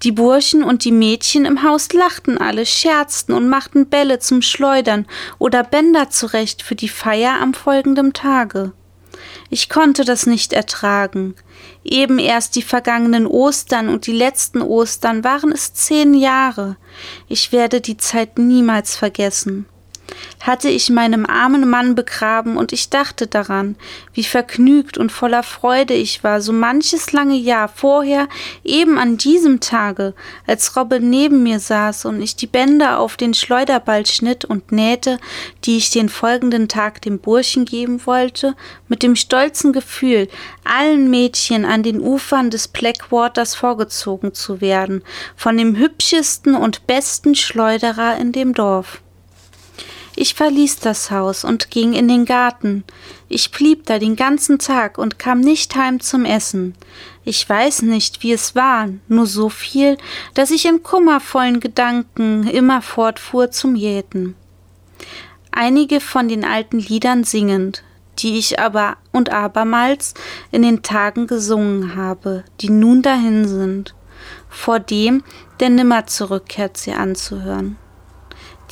Die 0.03 0.12
Burschen 0.12 0.63
und 0.63 0.84
die 0.84 0.91
Mädchen 0.91 1.46
im 1.46 1.62
Haus 1.62 1.93
lachten 1.93 2.39
alle, 2.39 2.65
scherzten 2.65 3.34
und 3.34 3.48
machten 3.48 3.88
Bälle 3.88 4.17
zum 4.17 4.41
Schleudern 4.41 5.05
oder 5.38 5.63
Bänder 5.63 6.10
zurecht 6.10 6.63
für 6.63 6.75
die 6.75 6.89
Feier 6.89 7.39
am 7.39 7.53
folgenden 7.53 8.13
Tage. 8.13 8.74
Ich 9.51 9.70
konnte 9.70 10.03
das 10.03 10.25
nicht 10.25 10.53
ertragen. 10.53 11.36
Eben 11.84 12.17
erst 12.17 12.55
die 12.55 12.63
vergangenen 12.63 13.27
Ostern 13.27 13.89
und 13.89 14.08
die 14.08 14.13
letzten 14.13 14.62
Ostern 14.62 15.24
waren 15.24 15.51
es 15.51 15.74
zehn 15.74 16.15
Jahre. 16.15 16.77
Ich 17.27 17.51
werde 17.51 17.81
die 17.81 17.98
Zeit 17.98 18.39
niemals 18.39 18.96
vergessen 18.96 19.67
hatte 20.39 20.70
ich 20.70 20.89
meinem 20.89 21.25
armen 21.25 21.70
Mann 21.70 21.96
begraben, 21.96 22.58
und 22.58 22.74
ich 22.74 22.89
dachte 22.89 23.27
daran, 23.27 23.75
wie 24.13 24.24
vergnügt 24.24 24.98
und 24.98 25.12
voller 25.12 25.44
Freude 25.44 25.94
ich 25.94 26.24
war, 26.24 26.41
so 26.41 26.53
manches 26.53 27.12
lange 27.12 27.36
Jahr 27.36 27.68
vorher, 27.68 28.27
eben 28.63 28.98
an 28.98 29.18
diesem 29.18 29.60
Tage, 29.60 30.13
als 30.48 30.75
Robbe 30.75 31.00
neben 31.00 31.44
mir 31.44 31.60
saß 31.60 32.06
und 32.06 32.22
ich 32.22 32.36
die 32.36 32.48
Bänder 32.48 33.00
auf 33.00 33.18
den 33.18 33.34
Schleuderball 33.34 34.06
schnitt 34.06 34.46
und 34.46 34.72
nähte, 34.72 35.20
die 35.63 35.77
ich 35.77 35.91
den 35.91 36.10
folgenden 36.10 36.68
Tag 36.68 37.01
dem 37.01 37.20
Burschen 37.20 37.65
geben 37.65 38.06
wollte, 38.06 38.56
mit 38.88 39.03
dem 39.03 39.15
stolzen 39.15 39.74
Gefühl, 39.74 40.27
allen 40.63 41.10
Mädchen 41.10 41.65
an 41.65 41.84
den 41.84 42.01
Ufern 42.01 42.50
des 42.50 42.68
Blackwaters 42.68 43.56
vorgezogen 43.56 44.34
zu 44.34 44.62
werden, 44.62 45.03
von 45.36 45.58
dem 45.58 45.75
hübschesten 45.75 46.56
und 46.56 46.88
besten 46.88 47.36
Schleuderer 47.36 48.18
in 48.18 48.32
dem 48.32 48.53
Dorf. 48.53 49.01
Ich 50.15 50.34
verließ 50.34 50.80
das 50.80 51.10
Haus 51.10 51.46
und 51.46 51.72
ging 51.72 51.94
in 51.94 52.08
den 52.08 52.25
Garten. 52.25 52.84
Ich 53.30 53.51
blieb 53.51 53.86
da 53.86 53.98
den 53.98 54.15
ganzen 54.15 54.60
Tag 54.60 54.98
und 54.98 55.20
kam 55.20 55.39
nicht 55.39 55.75
heim 55.75 56.01
zum 56.01 56.25
Essen. 56.25 56.75
Ich 57.24 57.48
weiß 57.48 57.84
nicht, 57.84 58.22
wie 58.24 58.34
es 58.34 58.56
war, 58.56 58.89
nur 59.08 59.25
so 59.25 59.50
viel, 59.50 59.98
dass 60.34 60.51
ich 60.51 60.65
in 60.65 60.84
kummervollen 60.84 61.60
Gedanken 61.60 62.48
immer 62.48 62.82
fortfuhr 62.82 63.51
zum 63.51 63.75
Jäten. 63.75 64.36
Einige 65.51 66.00
von 66.01 66.27
den 66.27 66.44
alten 66.44 66.80
Liedern 66.80 67.24
singend, 67.24 67.84
die 68.20 68.38
ich 68.38 68.60
aber 68.60 68.98
und 69.12 69.30
abermals 69.30 70.13
in 70.51 70.62
den 70.62 70.84
Tagen 70.84 71.27
gesungen 71.27 71.96
habe, 71.96 72.44
die 72.60 72.70
nun 72.70 73.01
dahin 73.01 73.48
sind, 73.48 73.96
vor 74.50 74.80
dem, 74.80 75.24
der 75.60 75.70
nimmer 75.70 76.06
zurückkehrt, 76.08 76.77
sie 76.77 76.94
anzuhören. 76.94 77.77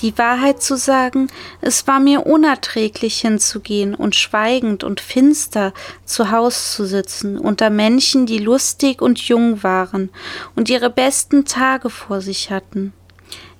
Die 0.02 0.18
Wahrheit 0.18 0.62
zu 0.62 0.78
sagen, 0.78 1.28
es 1.60 1.86
war 1.86 2.00
mir 2.00 2.26
unerträglich 2.26 3.20
hinzugehen 3.20 3.94
und 3.94 4.16
schweigend 4.16 4.86
und 4.86 5.02
finster 5.02 5.74
zu 6.06 6.32
Haus 6.32 6.74
zu 6.74 6.86
sitzen 6.86 7.38
unter 7.38 7.70
Menschen, 7.70 8.26
die 8.26 8.38
lustig 8.38 9.02
und 9.02 9.20
jung 9.20 9.62
waren 9.62 10.10
und 10.56 10.70
ihre 10.70 10.90
besten 10.90 11.44
Tage 11.44 11.90
vor 11.90 12.22
sich 12.22 12.50
hatten. 12.50 12.94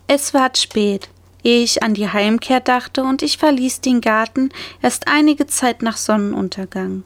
Es 0.08 0.34
ward 0.34 0.58
spät, 0.58 1.10
ehe 1.44 1.62
ich 1.62 1.84
an 1.84 1.94
die 1.94 2.10
Heimkehr 2.10 2.62
dachte, 2.62 3.04
und 3.04 3.22
ich 3.22 3.38
verließ 3.38 3.82
den 3.82 4.00
Garten 4.00 4.50
erst 4.82 5.08
einige 5.08 5.46
Zeit 5.46 5.82
nach 5.82 5.98
Sonnenuntergang. 5.98 7.04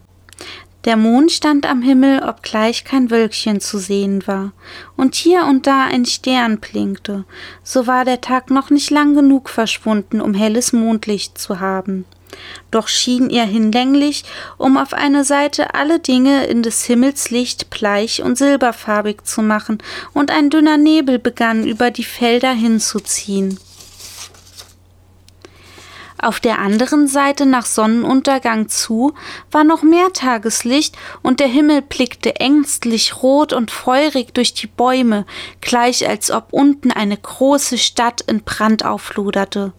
Der 0.85 0.97
Mond 0.97 1.31
stand 1.31 1.65
am 1.65 1.81
Himmel, 1.81 2.21
obgleich 2.27 2.83
kein 2.83 3.09
Wölkchen 3.09 3.61
zu 3.61 3.77
sehen 3.77 4.27
war, 4.27 4.51
und 4.97 5.15
hier 5.15 5.45
und 5.45 5.65
da 5.65 5.85
ein 5.85 6.05
Stern 6.05 6.57
blinkte, 6.59 7.23
so 7.63 7.87
war 7.87 8.03
der 8.03 8.19
Tag 8.19 8.49
noch 8.49 8.69
nicht 8.69 8.89
lang 8.89 9.15
genug 9.15 9.49
verschwunden, 9.49 10.19
um 10.19 10.33
helles 10.33 10.73
Mondlicht 10.73 11.37
zu 11.37 11.61
haben. 11.61 12.03
Doch 12.71 12.89
schien 12.89 13.29
er 13.29 13.45
hinlänglich, 13.45 14.25
um 14.57 14.75
auf 14.75 14.93
eine 14.93 15.23
Seite 15.23 15.73
alle 15.73 15.99
Dinge 15.99 16.45
in 16.47 16.63
des 16.63 16.83
Himmels 16.83 17.29
Licht 17.29 17.69
bleich 17.69 18.21
und 18.21 18.37
silberfarbig 18.37 19.23
zu 19.23 19.41
machen, 19.41 19.77
und 20.13 20.31
ein 20.31 20.49
dünner 20.49 20.77
Nebel 20.77 21.17
begann 21.17 21.65
über 21.65 21.91
die 21.91 22.03
Felder 22.03 22.51
hinzuziehen. 22.51 23.57
Auf 26.23 26.39
der 26.39 26.59
anderen 26.59 27.09
Seite 27.09 27.45
nach 27.45 27.65
Sonnenuntergang 27.65 28.69
zu 28.69 29.13
war 29.51 29.65
noch 29.65 29.83
mehr 29.83 30.13
Tageslicht 30.13 30.95
und 31.21 31.41
der 31.41 31.47
Himmel 31.47 31.81
blickte 31.81 32.37
ängstlich 32.37 33.21
rot 33.21 33.51
und 33.51 33.71
feurig 33.71 34.33
durch 34.33 34.53
die 34.53 34.67
Bäume, 34.67 35.25
gleich 35.59 36.07
als 36.07 36.31
ob 36.31 36.53
unten 36.53 36.91
eine 36.91 37.17
große 37.17 37.77
Stadt 37.77 38.21
in 38.21 38.41
Brand 38.41 38.85
aufloderte. 38.85 39.73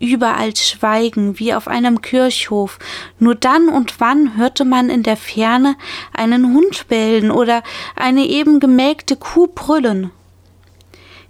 Überall 0.00 0.56
Schweigen 0.56 1.38
wie 1.38 1.52
auf 1.52 1.68
einem 1.68 2.00
Kirchhof, 2.00 2.78
nur 3.18 3.34
dann 3.34 3.68
und 3.68 4.00
wann 4.00 4.38
hörte 4.38 4.64
man 4.64 4.88
in 4.88 5.02
der 5.02 5.18
Ferne 5.18 5.76
einen 6.14 6.54
Hund 6.54 6.88
bellen 6.88 7.30
oder 7.30 7.62
eine 7.94 8.24
eben 8.24 8.58
gemelkte 8.58 9.16
Kuh 9.16 9.48
brüllen. 9.54 10.12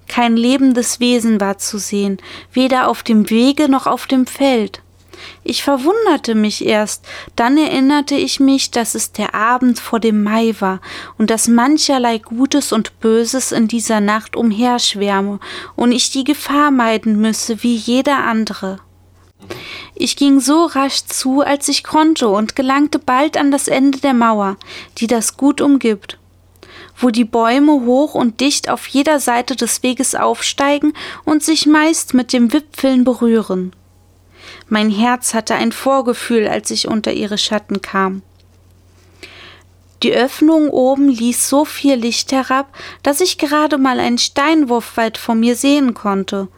Kein 0.08 0.36
lebendes 0.36 1.00
Wesen 1.00 1.40
war 1.40 1.58
zu 1.58 1.78
sehen, 1.78 2.18
weder 2.52 2.88
auf 2.88 3.02
dem 3.02 3.30
Wege 3.30 3.68
noch 3.68 3.86
auf 3.86 4.06
dem 4.06 4.26
Feld. 4.26 4.82
Ich 5.42 5.62
verwunderte 5.62 6.34
mich 6.34 6.64
erst, 6.64 7.04
dann 7.36 7.56
erinnerte 7.56 8.14
ich 8.14 8.40
mich, 8.40 8.70
dass 8.70 8.94
es 8.94 9.12
der 9.12 9.34
Abend 9.34 9.78
vor 9.80 10.00
dem 10.00 10.22
Mai 10.22 10.54
war 10.60 10.80
und 11.16 11.30
dass 11.30 11.48
mancherlei 11.48 12.18
Gutes 12.18 12.72
und 12.72 13.00
Böses 13.00 13.52
in 13.52 13.68
dieser 13.68 14.00
Nacht 14.00 14.36
umherschwärme 14.36 15.40
und 15.76 15.92
ich 15.92 16.10
die 16.10 16.24
Gefahr 16.24 16.70
meiden 16.70 17.20
müsse 17.20 17.62
wie 17.62 17.74
jeder 17.74 18.24
andere. 18.24 18.78
Ich 19.94 20.16
ging 20.16 20.40
so 20.40 20.66
rasch 20.66 21.04
zu, 21.04 21.40
als 21.40 21.68
ich 21.68 21.84
konnte 21.84 22.28
und 22.28 22.56
gelangte 22.56 22.98
bald 22.98 23.36
an 23.36 23.50
das 23.50 23.68
Ende 23.68 23.98
der 23.98 24.14
Mauer, 24.14 24.56
die 24.98 25.06
das 25.06 25.36
Gut 25.36 25.60
umgibt 25.60 26.18
wo 26.98 27.10
die 27.10 27.24
Bäume 27.24 27.72
hoch 27.72 28.14
und 28.14 28.40
dicht 28.40 28.68
auf 28.68 28.86
jeder 28.86 29.20
Seite 29.20 29.56
des 29.56 29.82
Weges 29.82 30.14
aufsteigen 30.14 30.92
und 31.24 31.42
sich 31.42 31.66
meist 31.66 32.14
mit 32.14 32.32
den 32.32 32.52
Wipfeln 32.52 33.04
berühren. 33.04 33.72
Mein 34.68 34.90
Herz 34.90 35.34
hatte 35.34 35.54
ein 35.54 35.72
Vorgefühl, 35.72 36.48
als 36.48 36.70
ich 36.70 36.88
unter 36.88 37.12
ihre 37.12 37.38
Schatten 37.38 37.80
kam. 37.80 38.22
Die 40.02 40.12
Öffnung 40.12 40.70
oben 40.70 41.08
ließ 41.08 41.48
so 41.48 41.64
viel 41.64 41.94
Licht 41.94 42.30
herab, 42.30 42.72
dass 43.02 43.20
ich 43.20 43.38
gerade 43.38 43.78
mal 43.78 43.98
einen 43.98 44.18
Steinwurf 44.18 44.96
weit 44.96 45.18
vor 45.18 45.34
mir 45.34 45.56
sehen 45.56 45.94
konnte. 45.94 46.48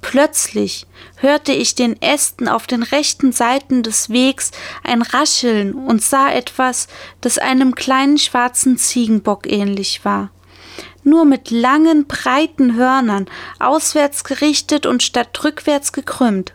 Plötzlich 0.00 0.86
hörte 1.16 1.52
ich 1.52 1.74
den 1.74 2.00
Ästen 2.00 2.48
auf 2.48 2.66
den 2.66 2.82
rechten 2.82 3.32
Seiten 3.32 3.82
des 3.82 4.10
Wegs 4.10 4.52
ein 4.84 5.02
Rascheln 5.02 5.74
und 5.74 6.02
sah 6.02 6.30
etwas, 6.30 6.86
das 7.20 7.38
einem 7.38 7.74
kleinen 7.74 8.18
schwarzen 8.18 8.78
Ziegenbock 8.78 9.46
ähnlich 9.46 10.04
war. 10.04 10.30
Nur 11.02 11.24
mit 11.24 11.50
langen, 11.50 12.06
breiten 12.06 12.74
Hörnern, 12.74 13.26
auswärts 13.58 14.24
gerichtet 14.24 14.86
und 14.86 15.02
statt 15.02 15.42
rückwärts 15.42 15.92
gekrümmt. 15.92 16.54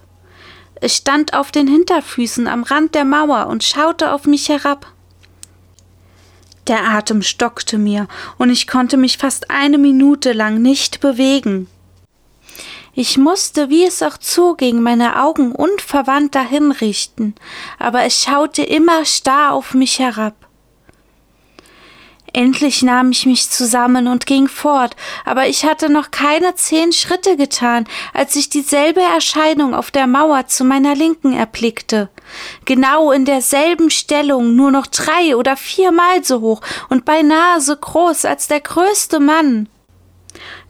Es 0.75 0.97
stand 0.97 1.33
auf 1.33 1.51
den 1.51 1.67
Hinterfüßen 1.67 2.47
am 2.47 2.63
Rand 2.63 2.95
der 2.95 3.05
Mauer 3.05 3.47
und 3.47 3.63
schaute 3.63 4.11
auf 4.11 4.25
mich 4.25 4.49
herab. 4.49 4.87
Der 6.67 6.89
Atem 6.89 7.21
stockte 7.21 7.77
mir, 7.77 8.07
und 8.37 8.49
ich 8.49 8.67
konnte 8.67 8.95
mich 8.95 9.17
fast 9.17 9.49
eine 9.49 9.77
Minute 9.77 10.31
lang 10.31 10.61
nicht 10.61 11.01
bewegen. 11.01 11.67
Ich 12.95 13.17
musste, 13.17 13.69
wie 13.69 13.85
es 13.85 14.03
auch 14.03 14.17
zuging, 14.17 14.81
meine 14.81 15.23
Augen 15.23 15.51
unverwandt 15.51 16.35
dahin 16.35 16.71
richten, 16.71 17.33
aber 17.79 18.03
es 18.03 18.21
schaute 18.21 18.61
immer 18.61 19.03
starr 19.05 19.53
auf 19.53 19.73
mich 19.73 19.97
herab. 19.97 20.35
Endlich 22.35 22.81
nahm 22.81 23.11
ich 23.11 23.27
mich 23.27 23.49
zusammen 23.49 24.07
und 24.07 24.25
ging 24.25 24.47
fort, 24.47 24.95
aber 25.23 25.47
ich 25.47 25.65
hatte 25.65 25.91
noch 25.91 26.09
keine 26.09 26.55
zehn 26.55 26.91
Schritte 26.91 27.37
getan, 27.37 27.85
als 28.11 28.35
ich 28.35 28.49
dieselbe 28.49 29.01
Erscheinung 29.01 29.75
auf 29.75 29.91
der 29.91 30.07
Mauer 30.07 30.47
zu 30.47 30.63
meiner 30.63 30.95
Linken 30.95 31.33
erblickte. 31.33 32.09
Genau 32.65 33.11
in 33.11 33.25
derselben 33.25 33.91
Stellung, 33.91 34.55
nur 34.55 34.71
noch 34.71 34.87
drei 34.87 35.35
oder 35.35 35.57
viermal 35.57 36.23
so 36.23 36.41
hoch 36.41 36.61
und 36.89 37.05
beinahe 37.05 37.61
so 37.61 37.75
groß 37.75 38.25
als 38.25 38.47
der 38.47 38.61
größte 38.61 39.19
Mann. 39.19 39.67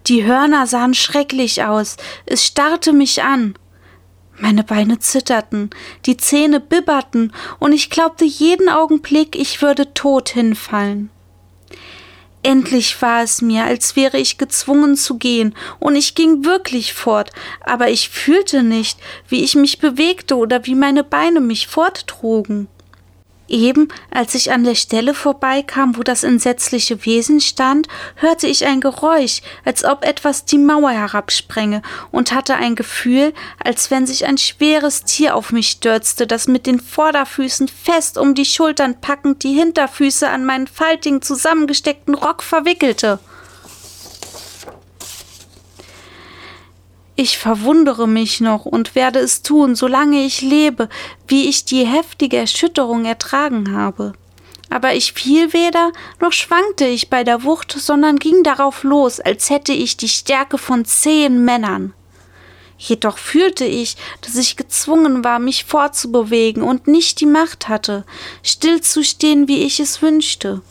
Die 0.08 0.26
Hörner 0.26 0.68
sahen 0.68 0.94
schrecklich 0.94 1.64
aus, 1.64 1.96
es 2.26 2.46
starrte 2.46 2.92
mich 2.92 3.24
an. 3.24 3.56
Meine 4.38 4.64
Beine 4.64 5.00
zitterten, 5.00 5.70
die 6.06 6.18
Zähne 6.18 6.60
bibberten, 6.60 7.32
und 7.60 7.72
ich 7.72 7.90
glaubte 7.90 8.26
jeden 8.26 8.68
Augenblick, 8.68 9.36
ich 9.36 9.62
würde 9.62 9.94
tot 9.94 10.30
hinfallen. 10.30 11.10
Endlich 12.42 13.02
war 13.02 13.24
es 13.24 13.42
mir, 13.42 13.64
als 13.64 13.96
wäre 13.96 14.18
ich 14.18 14.38
gezwungen 14.38 14.98
zu 14.98 15.18
gehen, 15.18 15.56
und 15.80 15.96
ich 15.96 16.16
ging 16.16 16.44
wirklich 16.44 16.94
fort, 16.94 17.32
aber 17.62 17.90
ich 17.90 18.10
fühlte 18.10 18.64
nicht, 18.64 19.00
wie 19.30 19.44
ich 19.44 19.56
mich 19.56 19.80
bewegte 19.80 20.36
oder 20.36 20.66
wie 20.66 20.76
meine 20.76 21.06
Beine 21.06 21.40
mich 21.40 21.68
forttrugen. 21.68 22.68
Eben 23.48 23.90
als 24.10 24.36
ich 24.36 24.52
an 24.52 24.64
der 24.64 24.76
Stelle 24.76 25.14
vorbeikam, 25.14 25.98
wo 25.98 26.04
das 26.04 26.24
entsetzliche 26.24 27.06
Wesen 27.06 27.42
stand, 27.42 27.88
hörte 28.16 28.48
ich 28.48 28.66
ein 28.66 28.80
Geräusch, 28.80 29.42
als 29.66 29.84
ob 29.84 30.06
etwas 30.06 30.46
die 30.46 30.58
Mauer 30.58 30.92
herabsprenge, 30.92 31.82
und 32.12 32.32
hatte 32.32 32.56
ein 32.56 32.76
Gefühl, 32.76 33.34
als 33.64 33.92
wenn 33.92 34.08
sich 34.08 34.26
ein 34.26 34.38
schweres 34.38 35.04
Tier 35.04 35.36
auf 35.36 35.52
mich 35.52 35.70
stürzte, 35.70 36.26
das 36.26 36.48
mit 36.48 36.66
den 36.66 36.80
Vorderfüßen 36.80 37.68
fest 37.68 38.18
um 38.18 38.34
die 38.34 38.46
Schultern 38.46 39.00
packend 39.02 39.44
die 39.44 39.54
Hinterfüße 39.54 40.30
an 40.30 40.46
meinen 40.46 40.68
faltigen 40.68 41.22
zusammengesteckten 41.22 42.16
Rock 42.16 42.44
verwickelte. 42.44 43.20
Ich 47.16 47.38
verwundere 47.38 48.08
mich 48.08 48.42
noch 48.42 48.66
und 48.66 48.96
werde 48.96 49.20
es 49.20 49.44
tun, 49.44 49.76
solange 49.76 50.24
ich 50.24 50.42
lebe, 50.42 50.90
wie 51.28 51.48
ich 51.48 51.64
die 51.66 51.86
heftige 51.86 52.38
Erschütterung 52.38 53.06
ertragen 53.06 53.76
habe. 53.76 54.14
Aber 54.72 54.96
ich 54.96 55.14
fiel 55.14 55.54
weder, 55.54 55.92
noch 56.20 56.32
schwankte 56.32 56.86
ich 56.86 57.12
bei 57.12 57.24
der 57.24 57.44
Wucht, 57.44 57.72
sondern 57.78 58.18
ging 58.18 58.42
darauf 58.42 58.84
los, 58.84 59.20
als 59.20 59.52
hätte 59.52 59.74
ich 59.74 59.98
die 59.98 60.10
Stärke 60.10 60.58
von 60.58 60.86
zehn 60.86 61.46
Männern. 61.46 61.94
Jedoch 62.80 63.20
fühlte 63.20 63.66
ich, 63.66 63.96
dass 64.22 64.36
ich 64.36 64.58
gezwungen 64.58 65.24
war, 65.24 65.38
mich 65.38 65.66
fortzubewegen 65.66 66.64
und 66.64 66.88
nicht 66.88 67.20
die 67.20 67.28
Macht 67.28 67.70
hatte, 67.70 68.04
stillzustehen, 68.42 69.48
wie 69.48 69.64
ich 69.64 69.80
es 69.80 70.02
wünschte. 70.02 70.64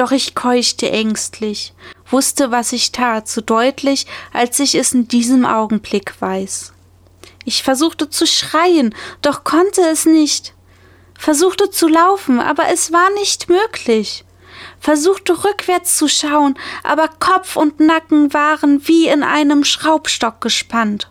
Doch 0.00 0.12
ich 0.12 0.34
keuchte 0.34 0.90
ängstlich, 0.90 1.74
wusste, 2.06 2.50
was 2.50 2.72
ich 2.72 2.90
tat, 2.90 3.28
so 3.28 3.42
deutlich, 3.42 4.06
als 4.32 4.58
ich 4.58 4.74
es 4.74 4.94
in 4.94 5.08
diesem 5.08 5.44
Augenblick 5.44 6.14
weiß. 6.22 6.72
Ich 7.44 7.62
versuchte 7.62 8.08
zu 8.08 8.26
schreien, 8.26 8.94
doch 9.20 9.44
konnte 9.44 9.82
es 9.82 10.06
nicht. 10.06 10.54
Versuchte 11.18 11.68
zu 11.68 11.86
laufen, 11.86 12.40
aber 12.40 12.68
es 12.68 12.92
war 12.92 13.10
nicht 13.10 13.50
möglich. 13.50 14.24
Versuchte 14.78 15.44
rückwärts 15.44 15.98
zu 15.98 16.08
schauen, 16.08 16.58
aber 16.82 17.08
Kopf 17.08 17.56
und 17.56 17.78
Nacken 17.78 18.32
waren 18.32 18.88
wie 18.88 19.06
in 19.06 19.22
einem 19.22 19.64
Schraubstock 19.64 20.40
gespannt. 20.40 21.09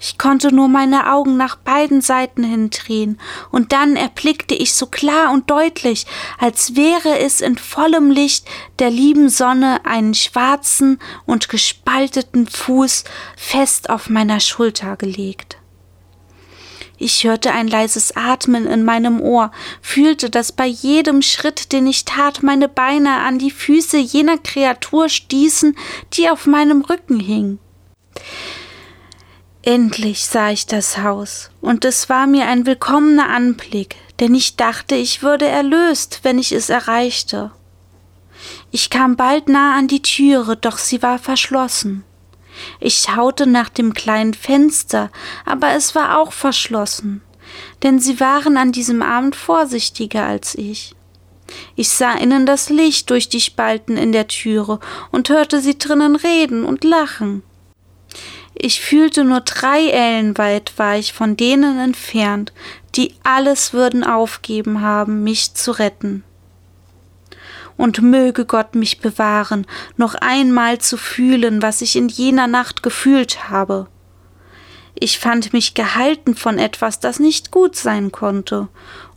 Ich 0.00 0.18
konnte 0.18 0.54
nur 0.54 0.68
meine 0.68 1.12
Augen 1.12 1.36
nach 1.36 1.56
beiden 1.56 2.00
Seiten 2.00 2.44
hindrehen, 2.44 3.18
und 3.50 3.72
dann 3.72 3.96
erblickte 3.96 4.54
ich 4.54 4.74
so 4.74 4.86
klar 4.86 5.32
und 5.32 5.50
deutlich, 5.50 6.06
als 6.38 6.76
wäre 6.76 7.18
es 7.18 7.40
in 7.40 7.56
vollem 7.56 8.10
Licht 8.10 8.46
der 8.78 8.90
lieben 8.90 9.28
Sonne 9.28 9.84
einen 9.84 10.14
schwarzen 10.14 10.98
und 11.26 11.48
gespalteten 11.48 12.46
Fuß 12.46 13.04
fest 13.36 13.90
auf 13.90 14.10
meiner 14.10 14.40
Schulter 14.40 14.96
gelegt. 14.96 15.58
Ich 16.96 17.24
hörte 17.24 17.50
ein 17.50 17.66
leises 17.66 18.16
Atmen 18.16 18.66
in 18.66 18.84
meinem 18.84 19.20
Ohr, 19.20 19.50
fühlte, 19.82 20.30
dass 20.30 20.52
bei 20.52 20.66
jedem 20.66 21.22
Schritt, 21.22 21.72
den 21.72 21.86
ich 21.86 22.04
tat, 22.04 22.42
meine 22.42 22.68
Beine 22.68 23.16
an 23.16 23.38
die 23.38 23.50
Füße 23.50 23.98
jener 23.98 24.38
Kreatur 24.38 25.08
stießen, 25.08 25.76
die 26.12 26.30
auf 26.30 26.46
meinem 26.46 26.82
Rücken 26.82 27.18
hing. 27.18 27.58
Endlich 29.66 30.26
sah 30.26 30.50
ich 30.50 30.66
das 30.66 30.98
Haus, 30.98 31.48
und 31.62 31.86
es 31.86 32.10
war 32.10 32.26
mir 32.26 32.44
ein 32.48 32.66
willkommener 32.66 33.30
Anblick, 33.30 33.96
denn 34.20 34.34
ich 34.34 34.56
dachte, 34.56 34.94
ich 34.94 35.22
würde 35.22 35.46
erlöst, 35.46 36.20
wenn 36.22 36.38
ich 36.38 36.52
es 36.52 36.68
erreichte. 36.68 37.50
Ich 38.70 38.90
kam 38.90 39.16
bald 39.16 39.48
nah 39.48 39.74
an 39.74 39.88
die 39.88 40.02
Türe, 40.02 40.58
doch 40.58 40.76
sie 40.76 41.00
war 41.00 41.18
verschlossen. 41.18 42.04
Ich 42.78 42.98
schaute 42.98 43.46
nach 43.46 43.70
dem 43.70 43.94
kleinen 43.94 44.34
Fenster, 44.34 45.10
aber 45.46 45.72
es 45.72 45.94
war 45.94 46.18
auch 46.18 46.34
verschlossen, 46.34 47.22
denn 47.82 47.98
sie 47.98 48.20
waren 48.20 48.58
an 48.58 48.70
diesem 48.70 49.00
Abend 49.00 49.34
vorsichtiger 49.34 50.26
als 50.26 50.54
ich. 50.56 50.94
Ich 51.74 51.88
sah 51.88 52.12
innen 52.12 52.44
das 52.44 52.68
Licht 52.68 53.08
durch 53.08 53.30
die 53.30 53.40
Spalten 53.40 53.96
in 53.96 54.12
der 54.12 54.28
Türe 54.28 54.78
und 55.10 55.30
hörte 55.30 55.62
sie 55.62 55.78
drinnen 55.78 56.16
reden 56.16 56.66
und 56.66 56.84
lachen. 56.84 57.42
Ich 58.54 58.80
fühlte 58.80 59.24
nur 59.24 59.40
drei 59.40 59.88
Ellen 59.88 60.38
weit 60.38 60.72
war 60.76 60.96
ich 60.96 61.12
von 61.12 61.36
denen 61.36 61.78
entfernt, 61.78 62.52
die 62.94 63.14
alles 63.24 63.72
würden 63.72 64.04
aufgeben 64.04 64.80
haben, 64.80 65.24
mich 65.24 65.54
zu 65.54 65.72
retten. 65.72 66.22
Und 67.76 68.00
möge 68.00 68.44
Gott 68.44 68.76
mich 68.76 69.00
bewahren, 69.00 69.66
noch 69.96 70.14
einmal 70.14 70.78
zu 70.78 70.96
fühlen, 70.96 71.60
was 71.60 71.80
ich 71.80 71.96
in 71.96 72.08
jener 72.08 72.46
Nacht 72.46 72.84
gefühlt 72.84 73.50
habe. 73.50 73.88
Ich 75.04 75.18
fand 75.18 75.52
mich 75.52 75.74
gehalten 75.74 76.34
von 76.34 76.58
etwas, 76.58 76.98
das 76.98 77.20
nicht 77.20 77.50
gut 77.50 77.76
sein 77.76 78.10
konnte, 78.10 78.68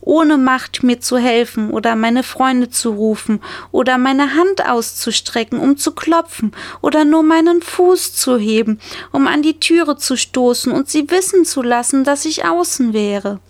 ohne 0.02 0.36
Macht 0.36 0.82
mir 0.82 1.00
zu 1.00 1.16
helfen 1.16 1.70
oder 1.70 1.96
meine 1.96 2.22
Freunde 2.22 2.68
zu 2.68 2.90
rufen 2.90 3.40
oder 3.72 3.96
meine 3.96 4.34
Hand 4.34 4.68
auszustrecken, 4.68 5.58
um 5.58 5.78
zu 5.78 5.92
klopfen 5.92 6.52
oder 6.82 7.06
nur 7.06 7.22
meinen 7.22 7.62
Fuß 7.62 8.12
zu 8.12 8.36
heben, 8.36 8.80
um 9.12 9.26
an 9.26 9.40
die 9.40 9.60
Türe 9.60 9.96
zu 9.96 10.18
stoßen 10.18 10.72
und 10.72 10.90
sie 10.90 11.10
wissen 11.10 11.46
zu 11.46 11.62
lassen, 11.62 12.04
dass 12.04 12.26
ich 12.26 12.44
außen 12.44 12.92
wäre. 12.92 13.40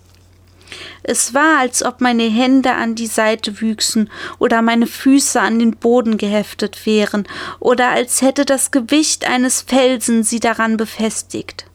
Es 1.03 1.33
war, 1.33 1.57
als 1.57 1.83
ob 1.83 1.99
meine 1.99 2.29
Hände 2.29 2.71
an 2.71 2.95
die 2.95 3.07
Seite 3.07 3.59
wüchsen 3.59 4.09
oder 4.37 4.61
meine 4.61 4.87
Füße 4.87 5.41
an 5.41 5.59
den 5.59 5.75
Boden 5.75 6.17
geheftet 6.17 6.85
wären 6.85 7.27
oder 7.59 7.89
als 7.89 8.21
hätte 8.21 8.45
das 8.45 8.71
Gewicht 8.71 9.29
eines 9.29 9.61
Felsen 9.61 10.23
sie 10.23 10.39
daran 10.39 10.77
befestigt. 10.77 11.65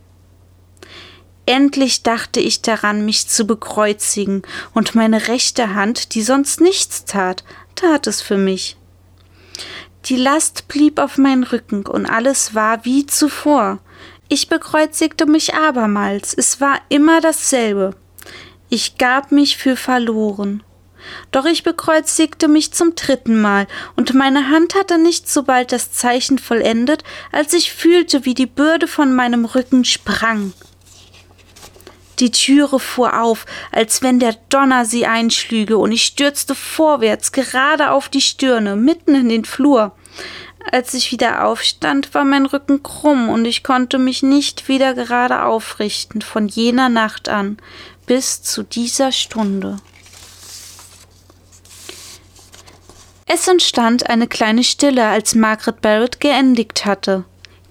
Endlich 1.46 2.02
dachte 2.02 2.40
ich 2.40 2.62
daran, 2.62 3.04
mich 3.04 3.28
zu 3.28 3.46
bekreuzigen, 3.46 4.42
und 4.72 4.94
meine 4.94 5.28
rechte 5.28 5.74
Hand, 5.74 6.14
die 6.14 6.22
sonst 6.22 6.60
nichts 6.60 7.04
tat, 7.04 7.44
tat 7.74 8.06
es 8.06 8.22
für 8.22 8.38
mich. 8.38 8.76
Die 10.06 10.16
Last 10.16 10.68
blieb 10.68 10.98
auf 10.98 11.18
meinem 11.18 11.42
Rücken, 11.42 11.86
und 11.86 12.06
alles 12.06 12.54
war 12.54 12.84
wie 12.84 13.06
zuvor. 13.06 13.78
Ich 14.28 14.48
bekreuzigte 14.48 15.26
mich 15.26 15.54
abermals, 15.54 16.32
es 16.34 16.60
war 16.60 16.80
immer 16.88 17.20
dasselbe. 17.20 17.94
Ich 18.70 18.96
gab 18.96 19.30
mich 19.30 19.58
für 19.58 19.76
verloren. 19.76 20.62
Doch 21.30 21.44
ich 21.44 21.62
bekreuzigte 21.62 22.48
mich 22.48 22.72
zum 22.72 22.94
dritten 22.94 23.40
Mal, 23.40 23.66
und 23.96 24.14
meine 24.14 24.48
Hand 24.48 24.74
hatte 24.74 24.96
nicht 24.96 25.28
so 25.28 25.42
bald 25.42 25.72
das 25.72 25.92
Zeichen 25.92 26.38
vollendet, 26.38 27.04
als 27.32 27.52
ich 27.52 27.72
fühlte, 27.72 28.24
wie 28.24 28.34
die 28.34 28.46
Bürde 28.46 28.86
von 28.86 29.14
meinem 29.14 29.44
Rücken 29.44 29.84
sprang. 29.84 30.54
Die 32.20 32.30
Türe 32.30 32.78
fuhr 32.78 33.20
auf, 33.20 33.46
als 33.72 34.02
wenn 34.02 34.20
der 34.20 34.36
Donner 34.48 34.84
sie 34.84 35.06
einschlüge, 35.06 35.78
und 35.78 35.92
ich 35.92 36.04
stürzte 36.04 36.54
vorwärts, 36.54 37.32
gerade 37.32 37.90
auf 37.90 38.08
die 38.08 38.20
Stirne, 38.20 38.76
mitten 38.76 39.14
in 39.14 39.28
den 39.28 39.44
Flur. 39.44 39.92
Als 40.70 40.94
ich 40.94 41.12
wieder 41.12 41.44
aufstand, 41.44 42.14
war 42.14 42.24
mein 42.24 42.46
Rücken 42.46 42.82
krumm 42.82 43.28
und 43.28 43.44
ich 43.44 43.62
konnte 43.62 43.98
mich 43.98 44.22
nicht 44.22 44.68
wieder 44.68 44.94
gerade 44.94 45.44
aufrichten 45.44 46.22
von 46.22 46.48
jener 46.48 46.88
Nacht 46.88 47.28
an 47.28 47.58
bis 48.06 48.42
zu 48.42 48.62
dieser 48.62 49.12
Stunde. 49.12 49.76
Es 53.26 53.48
entstand 53.48 54.08
eine 54.08 54.26
kleine 54.26 54.64
Stille, 54.64 55.06
als 55.06 55.34
Margaret 55.34 55.80
Barrett 55.80 56.20
geendigt 56.20 56.84
hatte. 56.84 57.24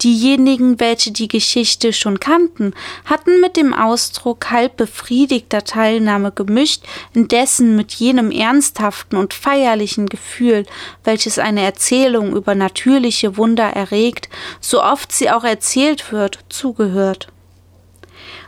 Diejenigen, 0.03 0.81
welche 0.81 1.13
die 1.13 1.29
Geschichte 1.29 1.93
schon 1.93 2.19
kannten, 2.19 2.73
hatten 3.05 3.39
mit 3.39 3.55
dem 3.55 3.73
Ausdruck 3.73 4.51
halb 4.51 4.75
befriedigter 4.75 5.63
Teilnahme 5.63 6.33
gemischt, 6.33 6.83
indessen 7.13 7.77
mit 7.77 7.93
jenem 7.93 8.29
ernsthaften 8.29 9.15
und 9.15 9.33
feierlichen 9.33 10.07
Gefühl, 10.07 10.65
welches 11.05 11.39
eine 11.39 11.61
Erzählung 11.61 12.35
über 12.35 12.53
natürliche 12.53 13.37
Wunder 13.37 13.69
erregt, 13.69 14.27
so 14.59 14.83
oft 14.83 15.13
sie 15.13 15.31
auch 15.31 15.45
erzählt 15.45 16.11
wird, 16.11 16.39
zugehört. 16.49 17.29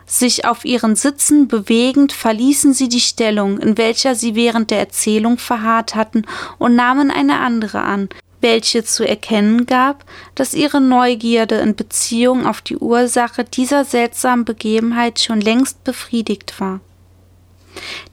Sich 0.08 0.46
auf 0.46 0.66
ihren 0.66 0.96
Sitzen 0.96 1.48
bewegend 1.48 2.14
verließen 2.14 2.74
sie 2.74 2.90
die 2.90 3.00
Stellung, 3.00 3.58
in 3.60 3.78
welcher 3.78 4.14
sie 4.14 4.36
während 4.36 4.70
der 4.70 4.80
Erzählung 4.80 5.38
verharrt 5.38 5.96
hatten, 5.96 6.26
und 6.60 6.76
nahmen 6.76 7.10
eine 7.10 7.40
andere 7.40 7.82
an, 7.82 8.10
welche 8.46 8.84
zu 8.84 9.04
erkennen 9.04 9.66
gab, 9.66 10.06
dass 10.36 10.54
ihre 10.54 10.80
Neugierde 10.80 11.56
in 11.56 11.76
Beziehung 11.76 12.46
auf 12.46 12.62
die 12.62 12.78
Ursache 12.78 13.44
dieser 13.44 13.86
seltsamen 13.86 14.46
Begebenheit 14.46 15.20
schon 15.20 15.42
längst 15.42 15.84
befriedigt 15.84 16.60
war. 16.60 16.80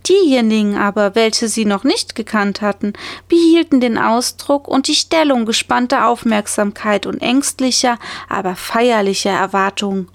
Diejenigen 0.08 0.78
aber, 0.78 1.14
welche 1.14 1.48
sie 1.48 1.66
noch 1.66 1.84
nicht 1.84 2.14
gekannt 2.14 2.62
hatten, 2.62 2.94
behielten 3.28 3.80
den 3.82 3.98
Ausdruck 3.98 4.68
und 4.68 4.88
die 4.88 4.94
Stellung 4.94 5.44
gespannter 5.44 6.08
Aufmerksamkeit 6.08 7.04
und 7.04 7.20
ängstlicher, 7.20 7.98
aber 8.30 8.56
feierlicher 8.56 9.32
Erwartung. 9.32 10.08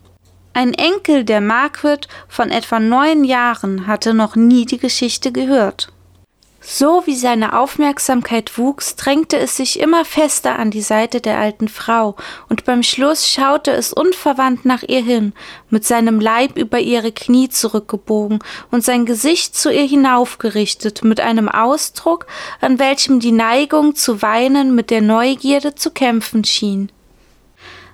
Ein 0.53 0.73
Enkel 0.73 1.25
der 1.25 1.41
Marquardt 1.41 2.07
von 2.27 2.49
etwa 2.49 2.79
neun 2.79 3.23
Jahren 3.23 3.85
hatte 3.85 4.15
noch 4.15 4.35
nie 4.35 4.65
die 4.65 4.79
Geschichte 4.79 5.31
gehört. 5.31 5.93
So 6.69 7.03
wie 7.05 7.15
seine 7.15 7.57
Aufmerksamkeit 7.57 8.57
wuchs, 8.57 8.97
drängte 8.97 9.37
es 9.37 9.55
sich 9.55 9.79
immer 9.79 10.03
fester 10.03 10.59
an 10.59 10.69
die 10.69 10.81
Seite 10.81 11.21
der 11.21 11.39
alten 11.39 11.69
Frau, 11.69 12.17
und 12.49 12.65
beim 12.65 12.83
Schluss 12.83 13.29
schaute 13.29 13.71
es 13.71 13.93
unverwandt 13.93 14.65
nach 14.65 14.83
ihr 14.83 15.01
hin, 15.01 15.31
mit 15.69 15.85
seinem 15.85 16.19
Leib 16.19 16.57
über 16.57 16.79
ihre 16.79 17.13
Knie 17.13 17.47
zurückgebogen 17.47 18.39
und 18.69 18.83
sein 18.83 19.05
Gesicht 19.05 19.55
zu 19.55 19.71
ihr 19.71 19.85
hinaufgerichtet, 19.85 21.05
mit 21.05 21.21
einem 21.21 21.47
Ausdruck, 21.47 22.27
an 22.59 22.79
welchem 22.79 23.21
die 23.21 23.31
Neigung 23.31 23.95
zu 23.95 24.21
weinen 24.21 24.75
mit 24.75 24.89
der 24.89 25.01
Neugierde 25.01 25.73
zu 25.73 25.91
kämpfen 25.91 26.43
schien. 26.43 26.91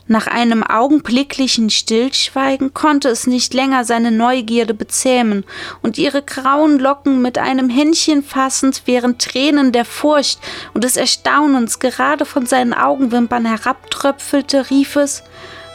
Nach 0.06 0.28
einem 0.28 0.64
augenblicklichen 0.64 1.70
Stillschweigen 1.70 2.74
konnte 2.74 3.08
es 3.08 3.26
nicht 3.26 3.54
länger 3.54 3.86
seine 3.86 4.12
Neugierde 4.12 4.74
bezähmen, 4.74 5.46
und 5.82 5.98
ihre 5.98 6.22
grauen 6.22 6.78
Locken 6.78 7.22
mit 7.22 7.38
einem 7.38 7.70
Händchen 7.70 8.22
fassend, 8.22 8.82
während 8.86 9.22
Tränen 9.22 9.72
der 9.72 9.86
Furcht 9.86 10.40
und 10.74 10.84
des 10.84 10.98
Erstaunens 10.98 11.80
gerade 11.80 12.26
von 12.26 12.46
seinen 12.46 12.74
Augenwimpern 12.74 13.46
herabtröpfelte, 13.46 14.70
rief 14.70 14.98
es 14.98 15.24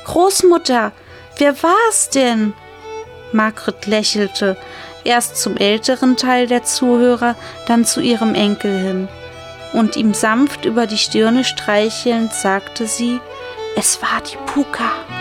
Großmutter, 0.05 0.93
wer 1.39 1.63
war's 1.63 2.11
denn? 2.11 2.53
Margret 3.33 3.87
lächelte, 3.87 4.59
erst 5.05 5.39
zum 5.39 5.57
älteren 5.57 6.19
Teil 6.19 6.47
der 6.47 6.65
Zuhörer, 6.65 7.35
dann 7.67 7.87
zu 7.87 8.01
ihrem 8.03 8.35
Enkel 8.35 8.79
hin, 8.79 9.09
und 9.73 9.97
ihm 9.97 10.13
sanft 10.13 10.67
über 10.67 10.87
die 10.87 10.99
Stirne 10.99 11.45
streichelnd 11.45 12.35
sagte 12.35 12.87
sie 12.87 13.21
es 13.77 14.01
war 14.03 14.21
die 14.21 14.37
Puka. 14.47 15.18